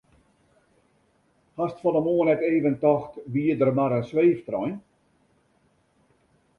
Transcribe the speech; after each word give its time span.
Hast 1.59 1.77
fan 1.81 1.97
'e 1.97 2.01
moarn 2.07 2.27
net 2.29 2.41
even 2.55 2.75
tocht 2.83 3.13
wie 3.33 3.53
der 3.59 3.71
mar 3.77 3.93
in 3.97 4.05
sweeftrein? 4.09 4.75